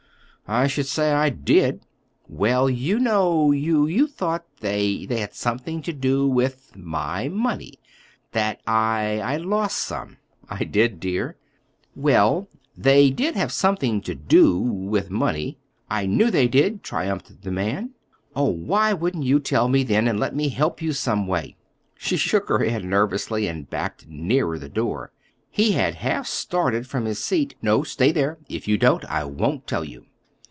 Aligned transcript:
"I 0.47 0.67
should 0.67 0.85
say 0.87 1.13
I 1.13 1.29
did!" 1.29 1.85
"Well; 2.27 2.69
you 2.69 2.99
know 2.99 3.51
you—you 3.53 4.05
thought 4.05 4.43
they—they 4.59 5.17
had 5.17 5.33
something 5.33 5.81
to 5.83 5.93
do 5.93 6.27
with—my 6.27 7.29
money; 7.29 7.75
that 8.33 8.59
I—I'd 8.67 9.43
lost 9.43 9.77
some." 9.77 10.17
"I 10.49 10.65
did, 10.65 10.99
dear." 10.99 11.37
"Well, 11.95 12.49
they—they 12.75 13.11
did 13.11 13.35
have 13.37 13.53
something 13.53 14.01
to 14.01 14.13
do—with 14.13 15.09
money." 15.09 15.57
"I 15.89 16.05
knew 16.05 16.29
they 16.29 16.49
did!" 16.49 16.83
triumphed 16.83 17.43
the 17.43 17.51
man. 17.51 17.91
"Oh, 18.35 18.51
why 18.51 18.91
wouldn't 18.91 19.23
you 19.23 19.39
tell 19.39 19.69
me 19.69 19.83
then—and 19.85 20.19
let 20.19 20.35
me 20.35 20.49
help 20.49 20.81
you 20.81 20.91
some 20.91 21.27
way?" 21.27 21.55
She 21.95 22.17
shook 22.17 22.49
her 22.49 22.59
head 22.59 22.83
nervously 22.83 23.47
and 23.47 23.69
backed 23.69 24.05
nearer 24.09 24.59
the 24.59 24.67
door. 24.67 25.13
He 25.49 25.71
had 25.73 25.95
half 25.95 26.27
started 26.27 26.87
from 26.87 27.05
his 27.05 27.23
seat. 27.23 27.55
"No, 27.61 27.83
stay 27.83 28.11
there. 28.11 28.37
If 28.49 28.67
you 28.67 28.77
don't—I 28.77 29.23
won't 29.23 29.65
tell 29.65 29.85
you." 29.85 30.07